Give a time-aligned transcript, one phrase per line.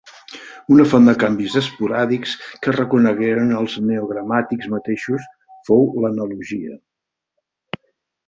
[0.75, 2.31] Una font de canvis esporàdics
[2.63, 5.29] que reconegueren els neogramàtics mateixos
[5.69, 6.81] fou l'analogia.